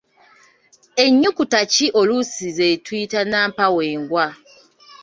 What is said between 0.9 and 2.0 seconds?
Ennyukuta ki